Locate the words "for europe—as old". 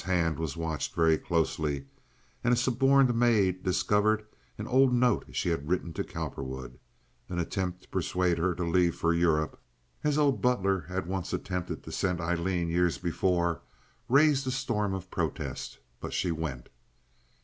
8.95-10.41